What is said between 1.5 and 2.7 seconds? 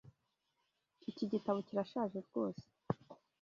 kirashaje rwose.